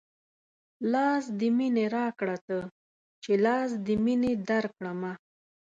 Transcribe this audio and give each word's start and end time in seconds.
لاس 0.91 1.23
د 1.39 1.41
مينې 1.57 1.85
راکه 1.95 2.35
تۀ 2.45 2.59
چې 3.23 3.31
لاس 3.45 3.69
د 3.85 3.87
مينې 4.05 4.33
درکړمه 4.49 5.13